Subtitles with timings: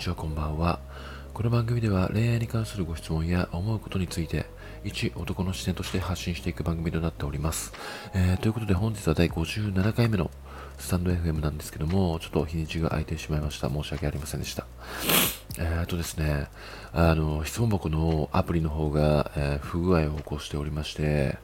[0.00, 0.80] ちは、こんばんは。
[1.34, 4.46] この番組では恋愛に関するご質問や思うことについて、
[4.82, 7.74] 一男の視点として発信していく番組となっております。
[8.14, 10.30] えー、ということで本日は第57回目の
[10.78, 13.68] スタンド FM なんですけども、ちょっと日にちが空いてしまいました。
[13.68, 14.64] 申し訳ありませんでした。
[15.58, 16.46] えーとですね、
[16.94, 21.36] あの、質問箱のアプリの方が、えー、不具合を起こしておりまして、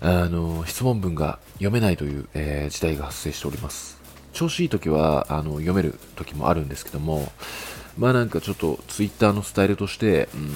[0.00, 3.97] あの、質問文が読めないという、えー、事態が発生しております。
[4.38, 7.32] 調子いい時はあの読める時もあるんですけども、
[7.96, 10.50] まあなんかちょっとツイッターのスタイルとして、うん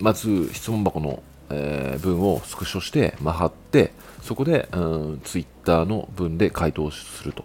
[0.00, 7.44] まず質問箱の、えー、文をスクショして、まあ、貼って、そこで、うん、ツイッターの文で回答すると。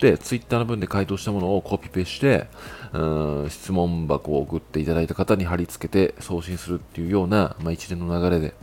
[0.00, 2.48] で、ツイッターの文で回答したものをコピペして、
[2.92, 8.54] うん、質問箱を送っていただいた方に貼り付けて送信するっていうような、まあ、一連の流れで、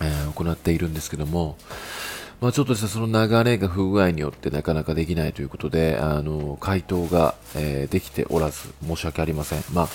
[0.00, 1.56] えー、行っているんですけども、
[2.40, 9.64] まあ、ちょっとしたその流れが不具合によってなかなかできないということで、あの、回答が、えー、できておらず、申し訳ありません。
[9.72, 9.88] ま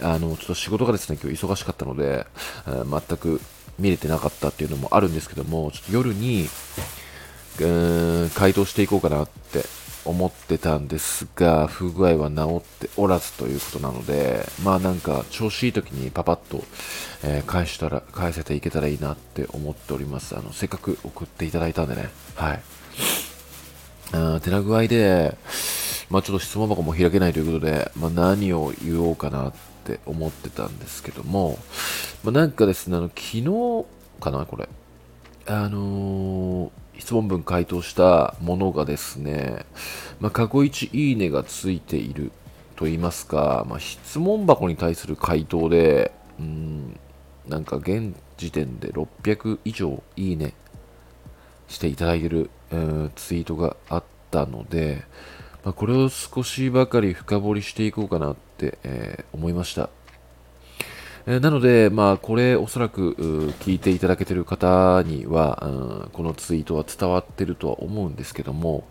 [0.00, 2.26] あ、あの、ちょっと仕事がですね、今日忙しかったので、
[2.66, 3.42] えー、全く
[3.78, 6.48] 見れてなかったっていうのもあるんですけども、ちょっと夜に、
[7.58, 9.62] うーん、回答していこうかなって
[10.04, 16.64] 思ってたんですが、不具合は治っておらずということなので、まあなんか調子いい時にパパッと、
[17.22, 20.36] え、返したら、返せていけたらいいなって思っております。
[20.36, 22.10] あの、せっかく送っていただいたんでね。
[22.34, 22.60] はい。
[24.12, 25.36] あ手な具合で、
[26.10, 29.52] まあちょっと質問箱も開けないということで、まあ何を言おうかなっ
[29.84, 31.58] て思ってたんですけども、
[32.24, 33.84] まあなんかですね、あの、昨日
[34.20, 34.68] かな、これ。
[35.46, 39.64] あのー質問文回答したものがですね、
[40.20, 42.32] まあ、過去一いいねがついている
[42.76, 46.98] と言いますか、まあ、質問箱に対する回答で、うん、
[47.48, 50.54] なんか現時点で600以上いいね
[51.68, 55.04] していただいてる、えー、ツイートがあったので、
[55.64, 59.90] まあ、これを少しばかり深掘りしていこうかなって、えー、思いました。
[61.26, 63.14] えなので、まあ、これおそらく
[63.60, 68.84] 聞いていただけてる方には、このツイートは伝わってるとは思うんですけども、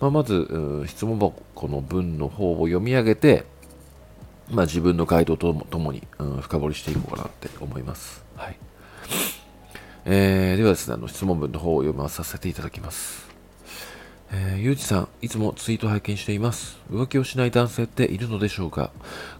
[0.00, 3.44] まあ、まず、質問箱の文の方を読み上げて、
[4.50, 8.24] まあ、自分の回答とともに、うん、深掘りしていこうかなって思います。
[8.34, 8.56] はい
[10.06, 13.27] えー、ではですね、あの質問文の方を読まさせていただきます。
[14.30, 16.78] えー、ゆうじさん、いつもツイート拝見しています。
[16.90, 18.90] 浮気をしない男性っているのでしょうか？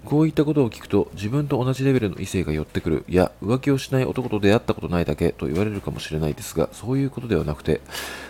[0.06, 7.82] こういったことを聞くと、自分と同じレベルの異性が寄ってくる、いや、浮気をしない男と出会ったことないだけと言われるかもしれないですが、そういうことではなくて、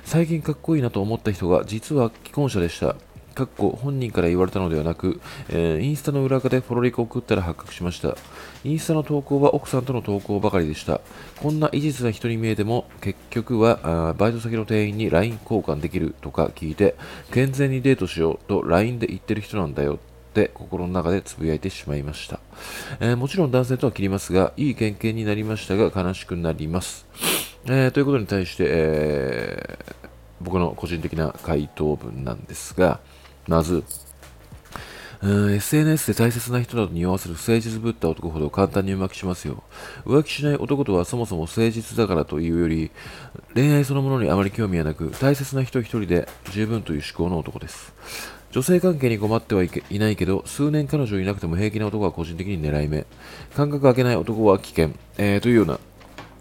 [0.05, 2.97] 最近かっこいいなと思った人が、実は既婚者でした。
[3.39, 8.17] かっこ本人から言われたのではなく、えー、インスタの裏側でフォロリコを送ったら発覚しました。
[8.65, 11.01] インスタの投稿は奥さんとの投稿ばかりでした。
[11.41, 16.97] こんな異実な人に見えても、結局はバイト先の店員に LINE 交換できるとか聞いて、
[17.31, 19.99] 健全にデートしようと LINE で言ってる人なんだよっ
[20.35, 22.41] て心の中でつぶやいてしまいました。
[22.99, 27.07] えー、もちろん男性とは切りますが、いい経験になりましたが悲しくなります。
[27.67, 30.09] えー、ということに対して、えー、
[30.41, 32.99] 僕の個人的な回答文なんですが、
[33.49, 33.83] まず、
[35.21, 39.65] うん、SNS で大切な人などに匂わせる誠実ぶった男ほど簡単に浮気しますよ。
[40.05, 42.93] 浮気しない男とはそもそも誠実だからというより、
[43.55, 47.93] 恋愛そのものにあまり興味はなく、大切な人一人で十分という思考の男です。
[48.51, 53.05] 女性関係に困ってはいいないけど、数年彼女いなくても平気な男は個人的に狙い目。
[53.57, 54.91] 感覚開けない男は危険。
[55.19, 55.81] えー、というような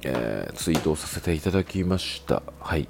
[0.04, 2.44] えー、ツイートをさせていただきました。
[2.60, 2.88] はい。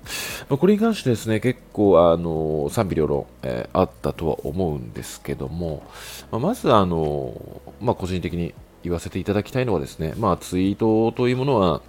[0.50, 5.84] まあ、これに関してですね、結構、あの、賛否両論、えー、あったとは思うんですけども、
[6.32, 8.54] まあ、まず、あの、まあ、個人的に
[8.84, 11.82] 言わせていただきたいのはですね、まあ、ツイートというものは、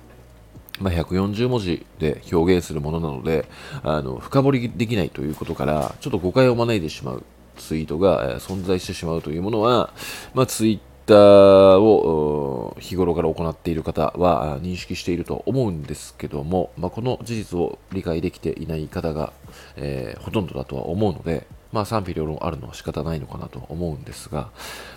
[0.80, 3.46] まあ、140文字で表現するものなので、
[3.82, 7.24] あの、深掘りできないということから、ちょっと誤解を招いてしまう
[7.56, 9.92] ツイートが、えー、存在してしまうというものは、
[10.34, 10.78] まあ、ツイッ
[11.08, 19.32] ターを日頃から行っている方は認識していると思うんですけども、まあ、この事実を理解できていない方が、
[19.76, 24.50] えー、ほとんどだとは思うので、まあ、賛否両論あるのは仕方ないのかなと思うんですが、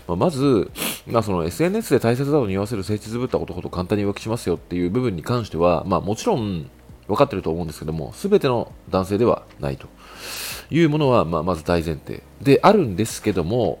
[0.06, 0.70] まあ、まず、
[1.06, 6.68] まあ、その SNS で大切だと匂わせる誠実ぶったことほど簡単に浮気しますよっていう部分に関しては、まあ、もちろん
[7.08, 9.88] 分かってると思うんですけども、全ての男性ではないと
[10.70, 13.80] いうものは、まあ、まず大前提であるんですけども、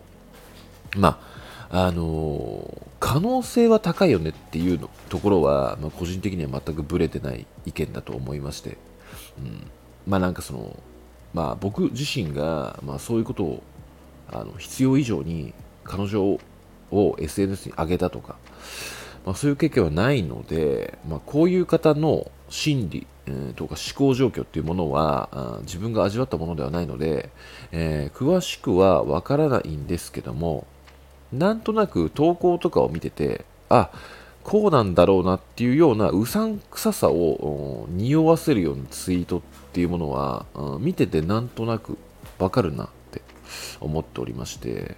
[0.96, 1.31] まあ、
[1.74, 8.76] あの可能性は高いよねっていうのところは、まあ、個人的には全くぶれてない意見だと思いまして、
[9.38, 9.66] うん、
[10.06, 10.76] まあなんかその、
[11.32, 13.62] まあ僕自身が、まあそういうことを
[14.30, 16.38] あの必要以上に彼女
[16.90, 18.36] を SNS に上げたとか、
[19.24, 27.30] まあ、そういう経験はないので、まあ、こういう方の心理、えー、とか思考状況っていうものは自分が味わったものではないので、
[27.72, 30.66] えー、詳しくはわからないんですけども、
[31.32, 33.90] なんとなく投稿とかを見てて、あ、
[34.42, 39.40] こうなんだろうなっていうようなうさんくささを匂わせるようなツイートっ
[39.72, 41.96] ていうものは、うん見ててなんとなく
[42.38, 43.22] わかるなって
[43.80, 44.96] 思っておりまして、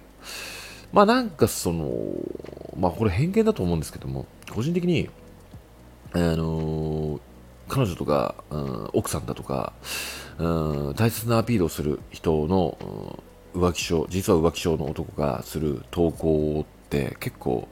[0.91, 1.91] まあなんかその、
[2.77, 5.09] まあこれ偏見だと思うんですけども、個人的に、
[6.13, 7.19] あのー、
[7.67, 9.73] 彼女とか、うん、奥さんだとか、
[10.37, 13.19] うん、大切なアピールをする人の、うん、
[13.55, 17.67] 浮気症、実は浮気症の男がする投稿って結構、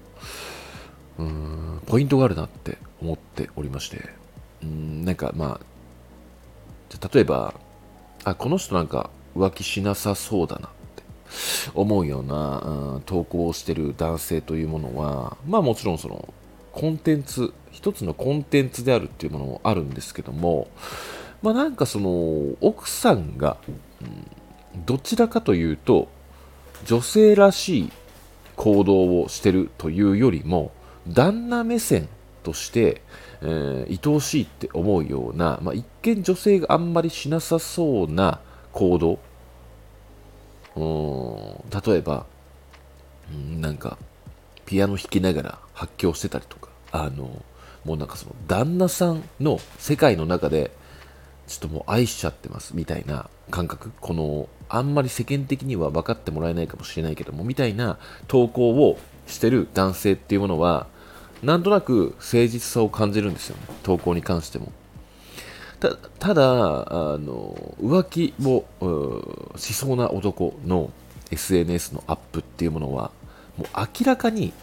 [1.20, 4.10] うん、ポイントがあるなって思っておりまして、
[4.64, 7.54] うん、なんかまあ、例えば、
[8.24, 11.04] あ、この人なんか浮気しなさそうだなって
[11.76, 16.34] 思うような、うん、投稿をしてる男性というものは、まあもちろんその、
[16.72, 20.70] コンテンツ、一つのコンテンツであるっていうものもあるんですけども、
[21.42, 23.58] まあなんかその、奥さんが、
[24.02, 24.28] うん、
[24.76, 26.08] どちらかというと、
[26.86, 27.92] 女性らしい
[28.56, 30.72] 行動をしてるというよりも、
[31.08, 32.08] 旦那目線
[32.44, 33.02] として、
[33.42, 38.40] えー、愛おしいって思うような、まあ、一見女性があんまりしなさそうな
[38.72, 39.20] 行動。
[40.76, 42.26] 例えば、
[43.60, 43.98] なんか
[44.66, 47.44] ピアノ弾きながら発狂してたりとかあの
[47.86, 50.72] もうなんかその旦那さんの世界の中で
[51.48, 53.92] ちょっともう愛しちゃってますみたいな感覚。
[54.00, 57.98] このあんまり世間的には分かってもらえないかもしれないけどもみたいな
[58.28, 58.98] 投稿を
[59.28, 60.88] してる男性っていうものは
[61.44, 63.64] なんとなく誠実さを感じるんですよね。
[63.84, 64.72] 投稿に関しても。
[65.80, 66.44] たただ
[67.14, 68.64] あの浮気を
[69.58, 70.92] しそうな男の
[71.32, 73.12] SNS のアップっていうものは
[73.58, 74.54] もう明らかに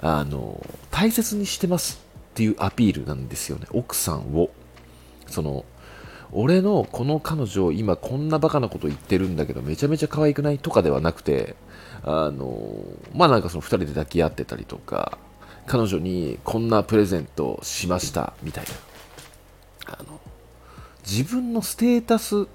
[0.00, 3.66] あの大切にしてますっていうアピールなんですよね。
[3.72, 4.50] 奥さんを。
[5.26, 5.64] その
[6.32, 11.54] 俺のこの彼女を今こんなバカなこと言ってるんだけどめちゃめちゃ可愛くないとかではなくて
[12.02, 12.72] あの
[13.14, 15.18] まあなんかその2人で抱き合ってたりとか
[15.66, 18.70] 彼女にこんなプレゼントしましたみたいな。
[19.94, 20.20] あの
[21.06, 22.46] 自分のステータス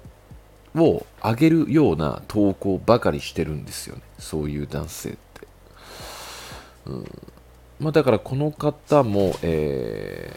[0.74, 4.02] を上げるような投稿ばかりしてるんですよね。
[4.18, 5.18] そういう男性って、
[6.86, 7.04] うん。
[7.80, 10.32] まあ、だからこの方も、え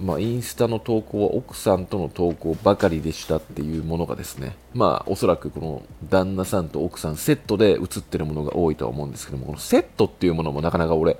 [0.00, 11.16] ー、まあ、インスタの投稿は奥さんとの投稿ばかりでしたっていうものがですね、まあ、おそらくこの旦那さんと奥さんセットで写ってるものが多いとは思うんですけども、このセットっていうものもなかなか俺、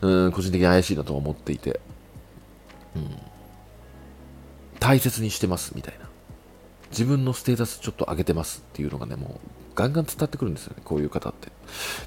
[0.00, 1.80] うん、個人的に怪しいなと思っていて、
[2.96, 3.18] うん、
[4.78, 6.08] 大切にしてますみたいな。
[6.90, 11.48] 自分のステータスちょっと上げてますっていうのがね、もうガンガン伝ってくるんですよね、こういう方って。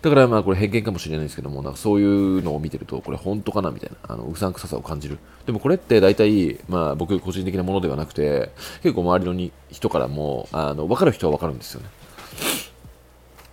[0.01, 5.19] だからまあこれ偏見かもしれないですけども、なんかそういうのを見てると、これ本当かなみたいな、あのうさんくささを感じる。
[5.45, 8.51] でもこれって大体、まあ僕個人的なものではなくて、
[8.81, 11.87] 結構周りのに人からも、あの、わかる人はわかるんですよね。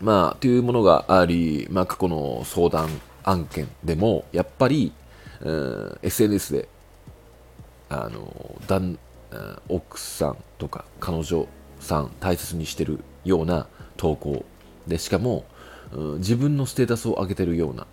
[0.00, 2.88] まあ、というものがあり、まあ過去の相談
[3.24, 4.92] 案件でも、やっぱり、
[5.42, 6.68] うん、SNS で、
[7.88, 8.98] あの、旦、
[9.68, 11.46] 奥さんとか彼女
[11.78, 13.66] さん大切にしてるような
[14.00, 14.46] 投稿。
[14.88, 15.44] でしかも、
[15.92, 17.86] うん、自分のステータスを上げてるような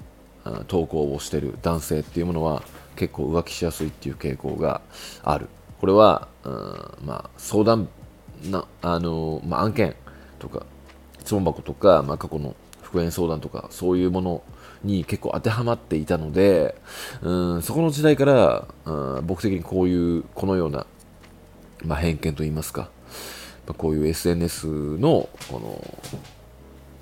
[0.68, 2.64] 投稿をしてる男性っていうものは
[2.96, 4.80] 結構浮気しやすいっていう傾向が
[5.22, 5.50] ある。
[5.82, 6.54] これは、うん、
[7.06, 7.90] まあ、相談
[8.50, 9.96] なあの、まあ、案件
[10.40, 10.66] とか
[11.20, 14.44] 質問箱とか、まあ、過去の復縁相談とかそういうもの
[14.84, 16.76] に結構当てはまっていたので、
[17.22, 20.86] うん、そこの時代から、うん、僕的にこういうこのような、
[21.84, 22.90] まあ、偏見といいますか、
[23.74, 26.00] こういう SNS のこの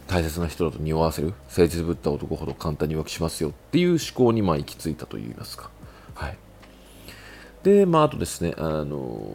[0.07, 5.69] 大切な人だと匂わせる誠実ぶった男ほど簡単に浮気しますよっていう思考にまあ行き着いたといいますか。
[6.13, 6.37] はい。
[7.63, 9.33] で、まあ、あとですね、あの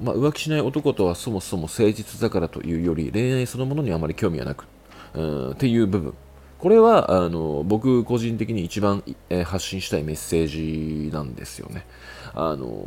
[0.00, 4.66] まあ、浮気しない男とはそもそも誠実だからというより恋愛そのものにあまり興味はなく、
[5.14, 6.14] うん、っていう部分
[6.58, 11.86] これはあの僕個人的に一番、え、発信したいメッセージなんですよね
[12.34, 12.86] あの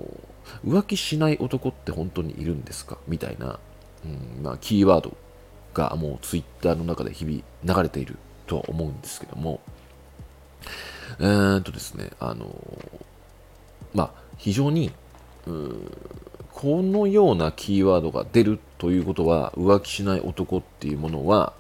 [0.66, 2.98] 浮気しない男って本当にいるんですか？
[3.08, 3.60] みたいな、
[4.06, 5.16] うんまあ、キーワード
[5.74, 9.60] がもうツイッターの中で日々流れているとは思うんですけども。
[11.20, 12.56] えー、っとですねあの
[13.94, 14.92] まあ非常に
[16.52, 21.54] このようなキーワードが出るということは浮気しない男っていうものは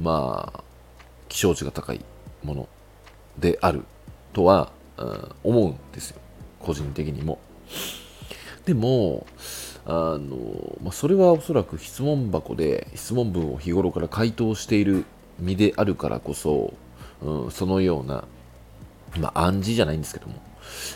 [0.00, 0.64] まあ
[1.28, 2.04] 気象値が高い
[2.42, 2.68] もの
[3.38, 3.82] である
[4.32, 6.20] とは、うん、思うんですよ。
[6.60, 7.38] 個人的にも。
[8.64, 9.26] でも
[9.86, 15.04] あの、まあ、それはおそらく質問箱で質問文を日頃から回答している
[15.38, 16.74] 身であるからこそ、
[17.22, 18.24] うん、そのような、
[19.18, 20.34] まあ、暗示じゃないんですけども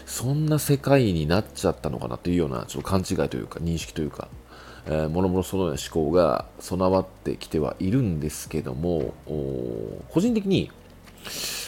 [0.06, 4.28] そんな世界になっちゃったのかなというようなちょっと勘違いというか認識というか、
[4.86, 9.12] えー、もろもろそのような思考が備わってきてはいるんですけども
[10.10, 10.70] 個人的に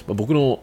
[0.06, 0.60] まあ、僕の、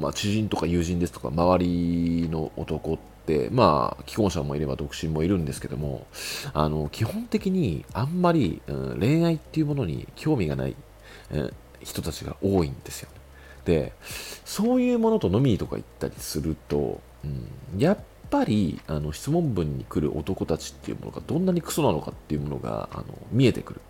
[0.00, 3.09] まあ、知人とか友人ですとか周りの男って
[3.50, 6.06] まあ既婚者もいれば独身もいるんですけども
[6.52, 10.76] あの基本的にあんまり、うん、恋愛っていうものに興味がない、
[11.32, 13.16] うん、人たちが多いんですよ、ね、
[13.64, 13.92] で
[14.44, 17.98] そういうものと飲みとか行ったりすると、うん、やっ
[18.30, 23.80] ぱりあの質問文に来る男たちっていうものがどんなにクソなのかっていうものがあの見えてくる。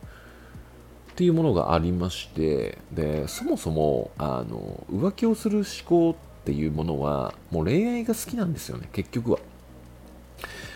[1.10, 9.38] っていうものがありましてでそもそもあの浮気をする思考っていうものはもう恋愛が好きなんですよね結局は。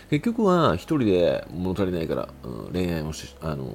[0.09, 3.67] 結局は一人で物足りないから、うん、恋愛をし、あの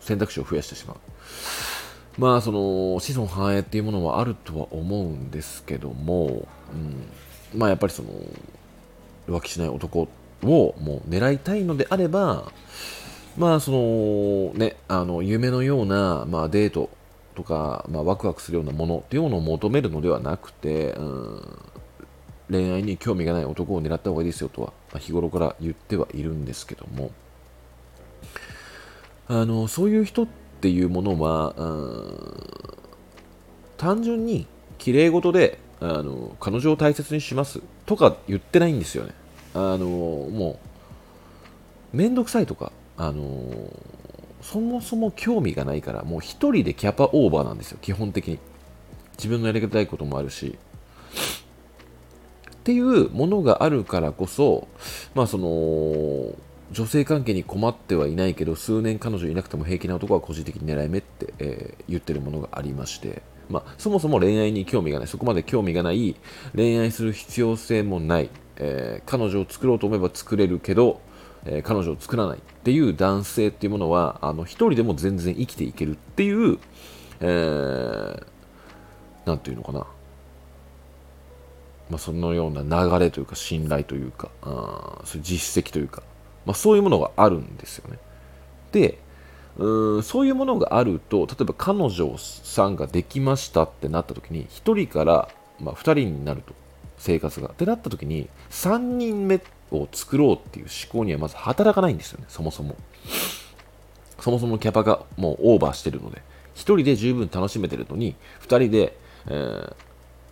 [0.00, 0.96] 選択肢を増やしてしまう。
[2.18, 6.48] まあその子孫繁栄っていうものはあるとは思うんですけども、
[7.54, 8.08] うん、まあやっぱりその
[9.28, 10.08] 浮気しない男
[10.42, 12.52] をもう狙いたいのであれば
[13.38, 16.90] まあそのねあの夢のような、まあ、デート
[17.34, 21.58] とか、まあ、ワクワクするようなものっていうものを求めるのではなくて、うん、
[22.50, 27.10] 恋愛に興味がない男を狙った方がいいですよとは、まあ、日頃から言ってはいるんですけども
[29.28, 30.26] あのそういう人っ
[30.60, 32.78] ていうものは、うん、
[33.76, 34.46] 単純に
[34.78, 39.14] 綺麗事であの彼女を大切にしますとか言ってないんですよね。
[39.54, 40.58] あのも
[41.92, 43.70] うめんどくさいとかあのー、
[44.42, 48.38] そもそも興味がないから、もう1人でキャパオーバーなんですよ、基本的に。
[49.16, 50.58] 自分のやりたいこともあるし。
[52.52, 54.68] っていうものがあるからこそ、
[55.14, 56.34] まあその、
[56.72, 66.14] 女性関係に困ってはいないけど、数年彼女いなくても平気な男は個人的に狙い目って、えー、言ってるものがありまして、まあ、そもそも恋愛に興味がない、そこまで興味がない、
[66.54, 71.00] 恋愛する必要性もない、えー、彼女を作ろうと思えば作れるけど、
[71.44, 76.58] え、彼女を作らないっていう男性っていうものは、あの、一人でも全然生きていけるっていう、
[77.20, 78.24] えー、
[79.26, 79.86] なんていうのかな。
[81.90, 86.02] まあ、そのような流れというか、信頼というか、あそういう実績というか、
[86.46, 87.98] まあ、そういうものがあるんですよね。
[88.72, 88.98] で、
[89.56, 95.28] うんそういうものがあると、例えば彼女さんができましたってなった時に、1人から、
[95.60, 96.54] まあ、2人になると、
[96.98, 97.48] 生活が。
[97.48, 102.76] ってなった時に、3人目っを作ろうっていう思考にはまず働かないんですよね、そもそも。
[104.20, 106.18] そもそもキャパがもうオーバーしてるので、
[106.54, 108.96] 1人で十分楽しめてるのに、2人で、
[109.26, 109.74] えー、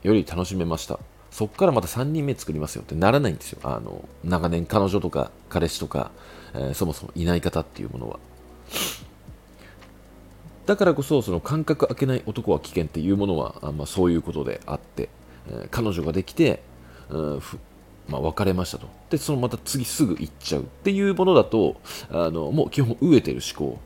[0.02, 0.98] より楽しめました。
[1.30, 3.60] そこからまた3人目作りますよってならないんですよ。
[3.62, 6.10] あの、長年彼女とか彼氏とか、
[6.54, 8.18] えー、そもそもいない方っていうものは。
[10.66, 15.08] だからこそ、その間隔空けない男は危険っていうものは、あまあ、そういうことであって、
[15.48, 16.62] えー、彼女ができて、
[17.08, 17.42] うん、
[18.08, 18.88] まあ、別れましたと。
[19.10, 23.78] で、そのまた次すぐ行っちゃうっていうものだと、あの、もう基本飢えてる思考。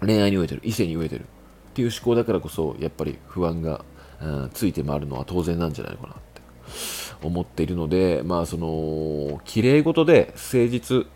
[0.00, 1.24] 恋愛に飢えてる、異性に飢えてるっ
[1.74, 3.84] ていう思考だからこそ、やっぱり不安が、
[4.20, 6.42] うん、ついて回るのは当然なんじゃないのかなって
[7.22, 11.06] 思っているので、まあ、その、綺麗事で誠実、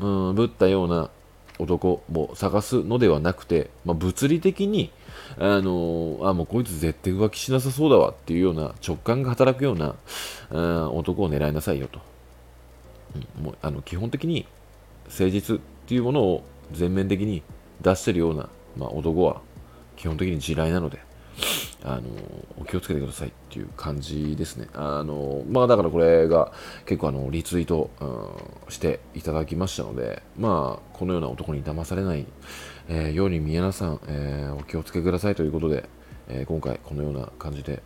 [0.00, 1.10] うん、ぶったような
[1.58, 4.90] 男を探すのではなくて、まあ、物理的に、
[5.38, 9.94] あのあもうこいつ絶対浮気しなさそうだわっていうような直感が働くような、
[10.50, 12.00] うん、男を狙いなさいよと、
[13.38, 14.46] うん、もうあの基本的に
[15.06, 17.42] 誠実っていうものを全面的に
[17.80, 19.40] 出してるような、まあ、男は
[19.96, 21.00] 基本的に地雷なので、
[21.84, 22.02] あの
[22.60, 24.68] お気をつけてくださいっていう感じですね。
[24.74, 26.52] あのまあだからこれが
[26.86, 32.26] 結構あのリツイート、うん、していただきましたので、まあこのような男に騙されない、
[32.88, 35.88] えー、ように皆さん、えー、お気をつけくださいということで、
[36.28, 37.80] えー、今回このような感じで、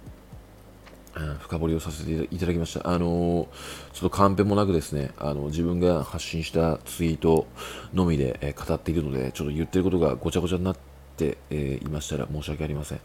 [1.15, 2.89] うん、深掘りをさせていただきました。
[2.89, 3.47] あの
[3.93, 7.47] ちょっとカンペもなくですね、あの自分が発信したツイート
[7.93, 10.77] のみで、え語っているので、ちょっと言ってることがごちゃごちゃになっ
[11.19, 13.01] て、えいましたら申し訳ありません。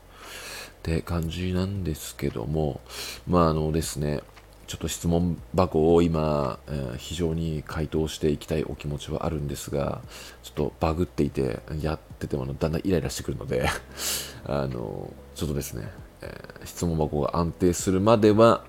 [0.88, 2.80] って感じなんですけども、
[3.28, 4.22] まああのですね、
[4.68, 10.02] ちょっと質問箱を今、えー、非常に回答していきたいお気持ちはあるんですが、
[10.44, 13.68] ちょっとバグっていて、やっててもだんだんイライラしてくるので
[14.48, 15.90] あの、ちょっとですね、
[16.22, 18.64] えー、質問箱が安定するまでは、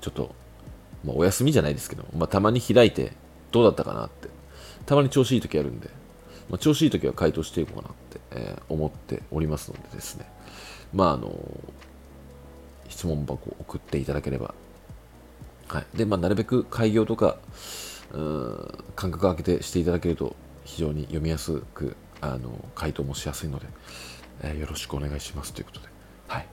[0.00, 0.32] ちょっと、
[1.04, 3.14] まあ、お休みじゃないですけど、まあ、たまに開いて、
[3.50, 4.28] どうだったかなって、
[4.86, 5.88] たまに調子いい時あるんで、
[6.48, 10.26] まあ、調子いい時は回答していこうかなって、えー、思っておりますのでですね、
[10.92, 11.32] まあ、あの、
[12.88, 14.54] 質問箱を送っていただければ。
[15.68, 15.96] はい。
[15.96, 17.38] で、まあ、なるべく開業とか、
[18.12, 23.66] うん、間隔空けてしていただけると、非常に読みやすく、あの、回答もしやすいので、
[24.42, 25.86] えー、よろしくお願いしますということで。
[26.28, 26.46] はい。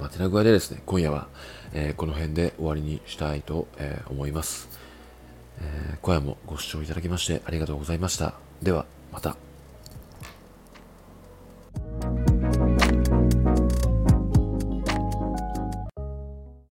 [0.00, 1.28] まあ、てな具合でですね、今夜は、
[1.72, 4.68] えー、この辺で終わりにしたいと、えー、思います。
[5.60, 8.34] えー、今夜もご視聴いただきましてありがとうございました。
[8.62, 9.36] では、また。